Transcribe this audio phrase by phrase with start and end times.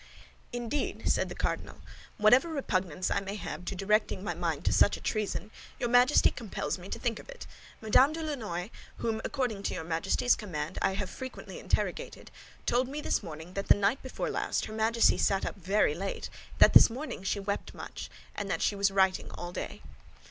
[0.51, 1.77] "Indeed," said the cardinal,
[2.17, 6.31] "whatever repugnance I may have to directing my mind to such a treason, your Majesty
[6.31, 7.45] compels me to think of it.
[7.81, 12.31] Madame de Lannoy, whom, according to your Majesty's command, I have frequently interrogated,
[12.65, 16.31] told me this morning that the night before last her Majesty sat up very late,
[16.57, 19.83] that this morning she wept much, and that she was writing all day."